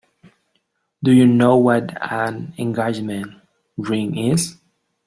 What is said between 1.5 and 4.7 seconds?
what an engagement ring is?